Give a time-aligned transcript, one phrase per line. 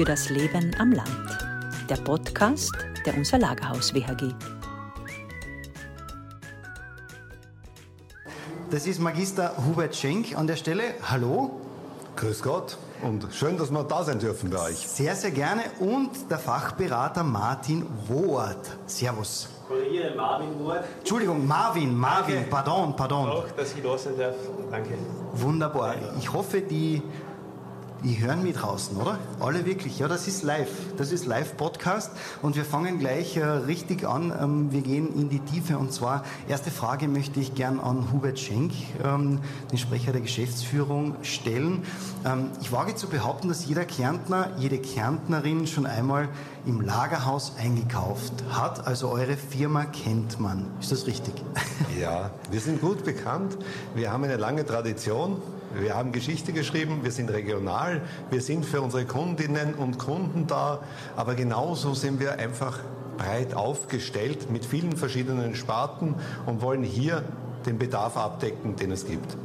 [0.00, 1.10] für das Leben am Land.
[1.90, 2.72] Der Podcast
[3.04, 4.32] der Unser Lagerhaus WHG.
[8.70, 10.84] Das ist Magister Hubert Schenk an der Stelle.
[11.02, 11.60] Hallo.
[12.16, 14.76] Grüß Gott und schön, dass wir da sein dürfen bei euch.
[14.88, 15.64] Sehr, sehr gerne.
[15.80, 18.78] Und der Fachberater Martin Wohrt.
[18.86, 19.50] Servus.
[19.68, 20.84] Korrigiere Marvin Wohrt.
[20.98, 22.50] Entschuldigung, Marvin, Marvin, Danke.
[22.50, 23.28] pardon, pardon.
[23.28, 24.34] Auch, dass ich da sein darf.
[24.70, 24.94] Danke.
[25.32, 25.94] Wunderbar.
[26.18, 27.02] Ich hoffe, die,
[28.04, 29.18] die hören mich draußen, oder?
[29.40, 29.98] Alle wirklich.
[29.98, 30.70] Ja, das ist live.
[30.96, 32.12] Das ist Live-Podcast.
[32.42, 34.32] Und wir fangen gleich äh, richtig an.
[34.40, 35.76] Ähm, wir gehen in die Tiefe.
[35.78, 38.72] Und zwar, erste Frage möchte ich gern an Hubert Schenk,
[39.04, 41.82] ähm, den Sprecher der Geschäftsführung, stellen.
[42.24, 46.28] Ähm, ich wage zu behaupten, dass jeder Kärntner, jede Kärntnerin schon einmal
[46.66, 48.86] im Lagerhaus eingekauft hat.
[48.86, 50.66] Also eure Firma kennt man.
[50.80, 51.34] Ist das richtig?
[51.98, 53.58] Ja, wir sind gut bekannt.
[53.94, 55.40] Wir haben eine lange Tradition.
[55.74, 57.00] Wir haben Geschichte geschrieben.
[57.02, 58.02] Wir sind regional.
[58.30, 60.80] Wir sind für unsere Kundinnen und Kunden da.
[61.16, 62.80] Aber genauso sind wir einfach
[63.16, 66.14] breit aufgestellt mit vielen verschiedenen Sparten
[66.46, 67.22] und wollen hier
[67.66, 69.36] den Bedarf abdecken, den es gibt.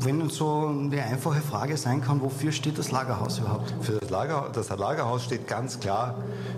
[0.00, 3.74] Wenn so eine einfache Frage sein kann, wofür steht das Lagerhaus überhaupt?
[3.80, 6.14] Für das, Lager, das Lagerhaus steht ganz klar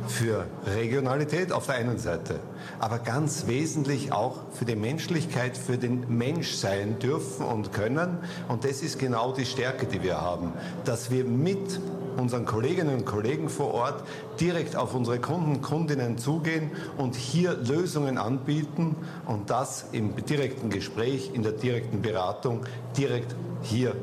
[0.09, 2.41] für Regionalität auf der einen Seite,
[2.79, 8.19] aber ganz wesentlich auch für die Menschlichkeit, für den Mensch sein dürfen und können.
[8.49, 10.53] Und das ist genau die Stärke, die wir haben,
[10.85, 11.81] dass wir mit
[12.17, 14.05] unseren Kolleginnen und Kollegen vor Ort
[14.41, 21.31] direkt auf unsere Kunden, Kundinnen zugehen und hier Lösungen anbieten und das im direkten Gespräch,
[21.35, 23.95] in der direkten Beratung, direkt hier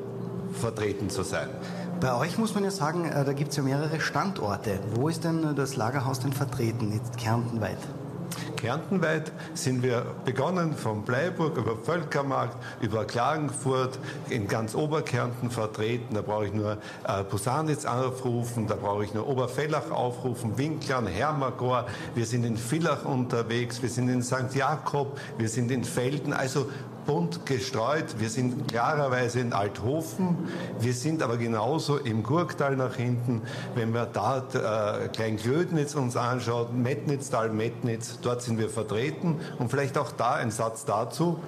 [0.53, 1.49] vertreten zu sein.
[1.99, 4.80] Bei euch muss man ja sagen, äh, da gibt es ja mehrere Standorte.
[4.94, 7.80] Wo ist denn das Lagerhaus denn vertreten, jetzt kärntenweit?
[8.58, 13.98] Kärntenweit sind wir begonnen von Bleiburg über Völkermarkt, über Klagenfurt,
[14.30, 16.15] in ganz Oberkärnten vertreten.
[16.15, 16.77] Da brauche ich nur
[17.08, 21.87] äh, Posanitz aufrufen, da brauche ich nur Oberfellach aufrufen, Winklern, Hermagor.
[22.15, 24.54] Wir sind in Villach unterwegs, wir sind in St.
[24.54, 26.33] Jakob, wir sind in Felden.
[26.33, 26.67] Also
[27.08, 28.20] bunt gestreut.
[28.20, 30.38] Wir sind klarerweise in Althofen,
[30.80, 33.42] wir sind aber genauso im Gurktal nach hinten.
[33.73, 39.40] Wenn wir da äh, Kleinglödnitz uns anschaut, Metnitztal, Metnitz, dort sind wir vertreten.
[39.58, 41.40] Und vielleicht auch da ein Satz dazu.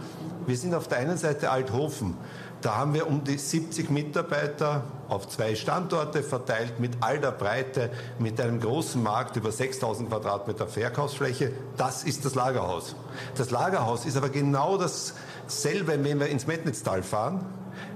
[0.48, 2.16] Wir sind auf der einen Seite Althofen.
[2.62, 7.90] Da haben wir um die 70 Mitarbeiter auf zwei Standorte verteilt mit all der Breite,
[8.20, 11.54] mit einem großen Markt über 6000 Quadratmeter Verkaufsfläche.
[11.78, 12.96] Das ist das Lagerhaus.
[13.36, 17.46] Das Lagerhaus ist aber genau dasselbe, wenn wir ins Metnitztal fahren.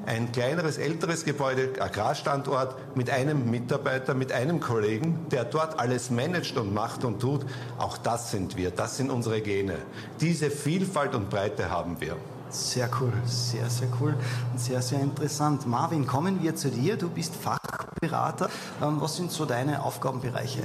[0.05, 6.57] Ein kleineres, älteres Gebäude, Agrarstandort mit einem Mitarbeiter, mit einem Kollegen, der dort alles managt
[6.57, 7.45] und macht und tut.
[7.77, 9.77] Auch das sind wir, das sind unsere Gene.
[10.19, 12.15] Diese Vielfalt und Breite haben wir.
[12.49, 14.15] Sehr cool, sehr, sehr cool
[14.51, 15.65] und sehr, sehr interessant.
[15.65, 16.97] Marvin, kommen wir zu dir.
[16.97, 18.47] Du bist Fachberater.
[18.81, 20.61] Ähm, Was sind so deine Aufgabenbereiche?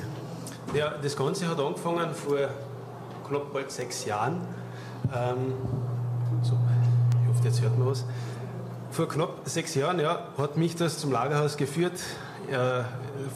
[0.74, 2.36] Ja, das Ganze hat angefangen vor
[3.26, 4.42] knapp bald sechs Jahren.
[5.14, 5.54] Ähm,
[6.42, 6.58] so,
[7.22, 8.04] ich hoffe, jetzt hört man was.
[8.90, 11.92] Vor knapp sechs Jahren ja, hat mich das zum Lagerhaus geführt.
[12.50, 12.84] Äh,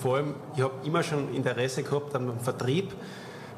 [0.00, 2.92] vor allem, ich habe immer schon Interesse gehabt am Vertrieb.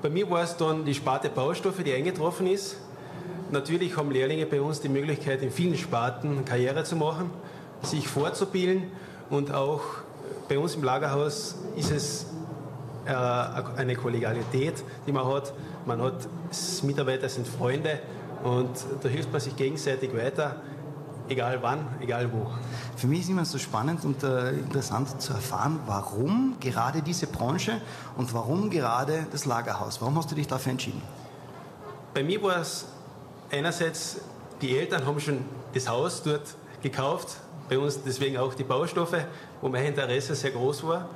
[0.02, 2.76] Bei mir war es dann die Sparte Baustoffe, die eingetroffen ist.
[3.52, 7.30] Natürlich haben Lehrlinge bei uns die Möglichkeit, in vielen Sparten Karriere zu machen,
[7.82, 8.90] sich fortzubilden
[9.30, 9.82] und auch
[10.48, 12.26] bei uns im Lagerhaus ist es
[13.06, 15.54] äh, eine Kollegialität, die man hat.
[15.86, 16.26] Man hat
[16.82, 18.00] Mitarbeiter sind Freunde
[18.42, 18.70] und
[19.02, 20.56] da hilft man sich gegenseitig weiter,
[21.28, 22.46] egal wann, egal wo.
[22.96, 27.80] Für mich ist immer so spannend und äh, interessant zu erfahren, warum gerade diese Branche
[28.16, 30.00] und warum gerade das Lagerhaus.
[30.00, 31.02] Warum hast du dich dafür entschieden?
[32.12, 32.86] Bei mir war es
[33.50, 34.18] einerseits,
[34.60, 37.36] die Eltern haben schon das Haus dort gekauft,
[37.68, 39.24] bei uns deswegen auch die Baustoffe,
[39.60, 41.08] wo mein Interesse sehr groß war.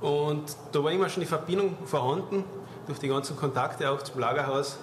[0.00, 2.44] Und da war immer schon die Verbindung vorhanden,
[2.86, 4.78] durch die ganzen Kontakte auch zum Lagerhaus,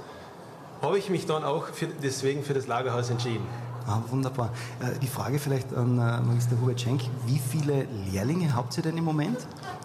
[0.82, 3.48] habe ich mich dann auch für, deswegen für das Lagerhaus entschieden.
[3.86, 4.52] Ah, wunderbar.
[4.80, 7.02] Äh, die Frage vielleicht an äh, Magister Hubert Schenk.
[7.26, 9.38] Wie viele Lehrlinge habt ihr denn im Moment?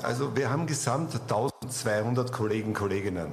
[0.02, 3.32] Also wir haben gesamt 1200 Kollegen, Kolleginnen.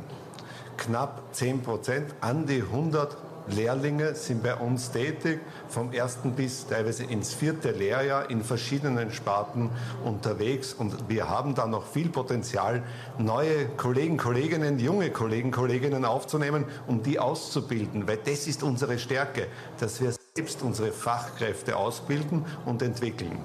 [0.77, 3.15] Knapp 10 Prozent, an die 100
[3.47, 9.69] Lehrlinge sind bei uns tätig, vom ersten bis teilweise ins vierte Lehrjahr in verschiedenen Sparten
[10.03, 10.73] unterwegs.
[10.73, 12.83] Und wir haben da noch viel Potenzial,
[13.19, 18.07] neue Kollegen, Kolleginnen, junge Kollegen, Kolleginnen aufzunehmen, um die auszubilden.
[18.07, 19.47] Weil das ist unsere Stärke,
[19.79, 23.37] dass wir selbst unsere Fachkräfte ausbilden und entwickeln.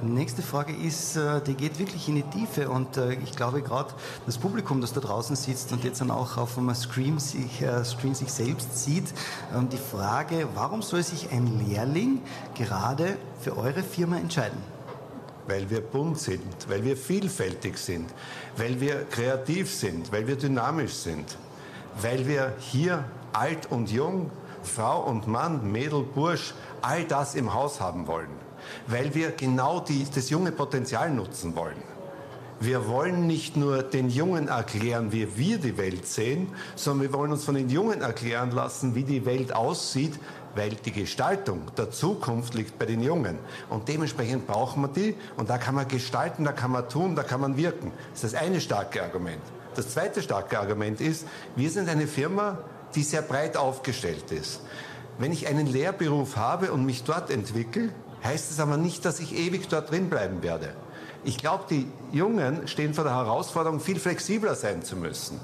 [0.00, 3.92] Nächste Frage ist, äh, die geht wirklich in die Tiefe und äh, ich glaube gerade
[4.24, 7.84] das Publikum, das da draußen sitzt und jetzt dann auch auf dem Screen sich, äh,
[7.84, 9.12] Screen sich selbst sieht,
[9.52, 12.22] ähm, die Frage, warum soll sich ein Lehrling
[12.54, 14.62] gerade für eure Firma entscheiden?
[15.48, 18.14] weil wir bunt sind, weil wir vielfältig sind,
[18.56, 21.36] weil wir kreativ sind, weil wir dynamisch sind,
[22.00, 23.02] weil wir hier
[23.32, 24.30] alt und jung,
[24.62, 28.30] Frau und Mann, Mädel, Bursch, all das im Haus haben wollen,
[28.86, 31.82] weil wir genau die, das junge Potenzial nutzen wollen.
[32.62, 37.32] Wir wollen nicht nur den Jungen erklären, wie wir die Welt sehen, sondern wir wollen
[37.32, 40.18] uns von den Jungen erklären lassen, wie die Welt aussieht,
[40.54, 43.38] weil die Gestaltung der Zukunft liegt bei den Jungen.
[43.70, 47.22] Und dementsprechend brauchen wir die und da kann man gestalten, da kann man tun, da
[47.22, 47.92] kann man wirken.
[48.12, 49.40] Das ist das eine starke Argument.
[49.74, 52.58] Das zweite starke Argument ist, wir sind eine Firma,
[52.94, 54.60] die sehr breit aufgestellt ist.
[55.18, 57.90] Wenn ich einen Lehrberuf habe und mich dort entwickle,
[58.24, 60.74] heißt es aber nicht, dass ich ewig dort drin bleiben werde.
[61.24, 65.38] Ich glaube, die Jungen stehen vor der Herausforderung, viel flexibler sein zu müssen.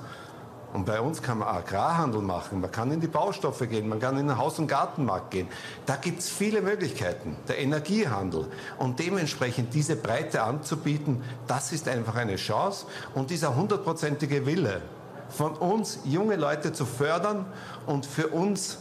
[0.73, 4.19] Und bei uns kann man Agrarhandel machen, man kann in die Baustoffe gehen, man kann
[4.19, 5.49] in den Haus- und Gartenmarkt gehen.
[5.87, 7.37] Da gibt es viele Möglichkeiten.
[7.49, 8.47] Der Energiehandel.
[8.79, 12.87] Und dementsprechend diese Breite anzubieten, das ist einfach eine Chance.
[13.15, 14.83] Und dieser hundertprozentige Wille
[15.29, 17.47] von uns, junge Leute zu fördern
[17.87, 18.79] und für uns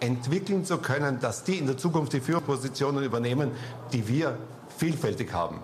[0.00, 3.50] entwickeln zu können, dass die in der Zukunft die Führungspositionen übernehmen,
[3.92, 4.38] die wir
[4.76, 5.60] vielfältig haben.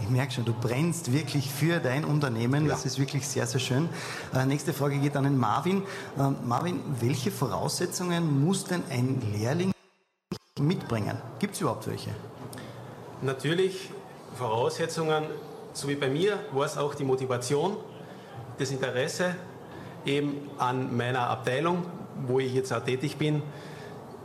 [0.00, 2.66] Ich merke schon, du brennst wirklich für dein Unternehmen.
[2.66, 2.70] Ja.
[2.70, 3.88] Das ist wirklich sehr, sehr schön.
[4.34, 5.82] Äh, nächste Frage geht an den Marvin.
[6.16, 9.72] Äh, Marvin, welche Voraussetzungen muss denn ein Lehrling
[10.60, 11.18] mitbringen?
[11.40, 12.10] Gibt es überhaupt welche?
[13.22, 13.90] Natürlich
[14.36, 15.24] Voraussetzungen,
[15.72, 17.76] so wie bei mir, war es auch die Motivation,
[18.58, 19.34] das Interesse
[20.04, 21.84] eben an meiner Abteilung,
[22.26, 23.42] wo ich jetzt auch tätig bin,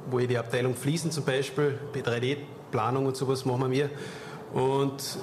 [0.09, 3.89] wo ich die Abteilung Fließen zum Beispiel, B3D-Planung und sowas machen wir.
[4.53, 5.17] Und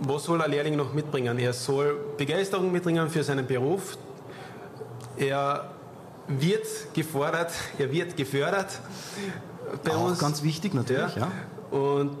[0.00, 1.38] was soll ein Lehrling noch mitbringen?
[1.38, 3.98] Er soll Begeisterung mitbringen für seinen Beruf.
[5.16, 5.70] Er
[6.28, 8.80] wird gefordert, er wird gefördert.
[9.84, 10.18] Bei Auch uns.
[10.18, 11.28] ganz wichtig natürlich, ja.
[11.70, 11.78] ja.
[11.78, 12.18] Und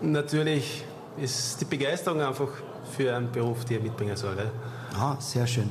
[0.00, 0.84] natürlich
[1.20, 2.48] ist die Begeisterung einfach
[2.96, 4.36] für einen Beruf, die er mitbringen soll.
[4.36, 4.50] Ja.
[4.98, 5.70] Ah, sehr schön.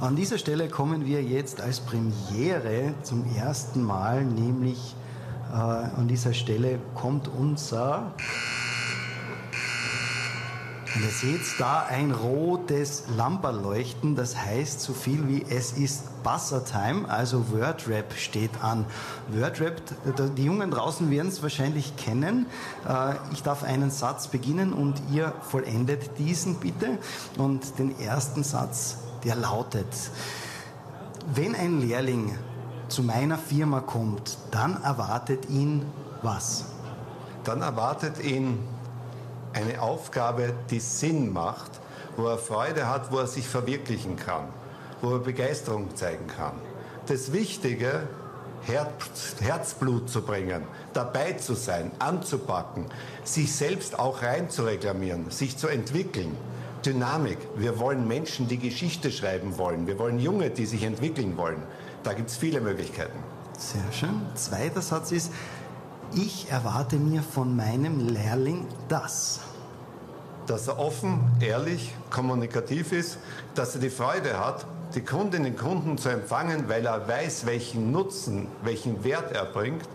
[0.00, 4.96] An dieser Stelle kommen wir jetzt als Premiere zum ersten Mal, nämlich
[5.52, 8.12] äh, an dieser Stelle kommt unser
[10.94, 17.08] und ihr seht da ein rotes Lamperleuchten, das heißt so viel wie es ist Buzzer-Time,
[17.08, 18.86] also Wordrap steht an.
[19.28, 19.74] Wordrap,
[20.36, 22.46] die Jungen draußen werden es wahrscheinlich kennen.
[22.88, 26.98] Äh, ich darf einen Satz beginnen und ihr vollendet diesen bitte.
[27.38, 29.86] Und den ersten Satz, der lautet,
[31.34, 32.38] wenn ein Lehrling
[32.88, 35.84] zu meiner Firma kommt, dann erwartet ihn
[36.22, 36.66] was?
[37.42, 38.58] Dann erwartet ihn
[39.54, 41.70] eine Aufgabe, die Sinn macht,
[42.16, 44.48] wo er Freude hat, wo er sich verwirklichen kann,
[45.00, 46.54] wo er Begeisterung zeigen kann.
[47.06, 48.02] Das Wichtige,
[48.62, 50.62] Herz, Herzblut zu bringen,
[50.92, 52.86] dabei zu sein, anzupacken,
[53.22, 56.36] sich selbst auch rein zu reklamieren, sich zu entwickeln.
[56.84, 57.38] Dynamik.
[57.56, 59.86] Wir wollen Menschen, die Geschichte schreiben wollen.
[59.86, 61.62] Wir wollen Junge, die sich entwickeln wollen.
[62.02, 63.18] Da gibt es viele Möglichkeiten.
[63.58, 64.20] Sehr schön.
[64.34, 65.32] Zweiter Satz ist,
[66.16, 69.40] ich erwarte mir von meinem Lehrling das.
[70.46, 73.18] Dass er offen, ehrlich, kommunikativ ist,
[73.54, 77.90] dass er die Freude hat, die Kundinnen und Kunden zu empfangen, weil er weiß, welchen
[77.90, 79.88] Nutzen, welchen Wert er bringt.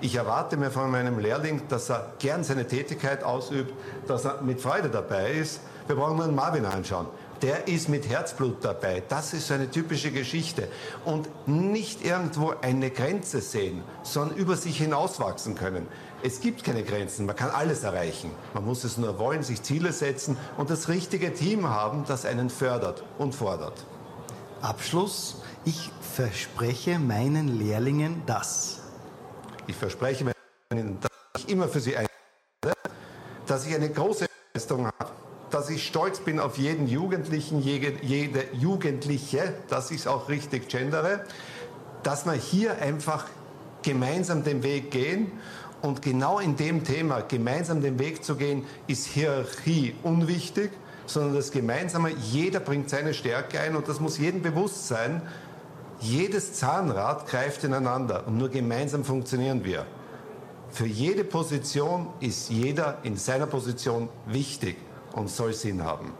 [0.00, 3.72] Ich erwarte mir von meinem Lehrling, dass er gern seine Tätigkeit ausübt,
[4.08, 5.60] dass er mit Freude dabei ist.
[5.86, 7.06] Wir brauchen nur einen Marvin anschauen
[7.42, 9.02] der ist mit Herzblut dabei.
[9.08, 10.68] Das ist so eine typische Geschichte.
[11.04, 15.86] Und nicht irgendwo eine Grenze sehen, sondern über sich hinauswachsen können.
[16.22, 18.30] Es gibt keine Grenzen, man kann alles erreichen.
[18.52, 22.50] Man muss es nur wollen, sich Ziele setzen und das richtige Team haben, das einen
[22.50, 23.84] fördert und fordert.
[24.60, 25.36] Abschluss.
[25.64, 28.80] Ich verspreche meinen Lehrlingen das.
[29.66, 30.34] Ich verspreche meinen
[30.70, 32.74] Lehrlingen, dass ich immer für sie einstelle,
[33.46, 35.10] dass ich eine große Leistung habe
[35.50, 41.24] dass ich stolz bin auf jeden Jugendlichen, jede, Jugendliche, dass ich es auch richtig gendere,
[42.02, 43.26] dass wir hier einfach
[43.82, 45.32] gemeinsam den Weg gehen.
[45.82, 50.70] Und genau in dem Thema, gemeinsam den Weg zu gehen, ist Hierarchie unwichtig,
[51.06, 55.22] sondern das Gemeinsame, jeder bringt seine Stärke ein und das muss jedem bewusst sein.
[55.98, 59.86] Jedes Zahnrad greift ineinander und nur gemeinsam funktionieren wir.
[60.70, 64.76] Für jede Position ist jeder in seiner Position wichtig
[65.12, 66.12] und soll Sinn haben.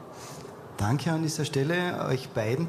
[0.76, 2.68] Danke an dieser Stelle euch beiden.